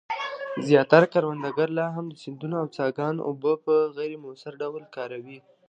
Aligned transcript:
زیاتره 0.67 1.07
کروندګر 1.13 1.69
لا 1.77 1.87
هم 1.95 2.05
د 2.09 2.15
سیندونو 2.23 2.55
او 2.61 2.67
څاګانو 2.77 3.25
اوبه 3.29 3.53
په 3.65 3.73
غیر 3.95 4.11
مؤثر 4.23 4.53
ډول 4.61 4.83
کاروي. 4.95 5.39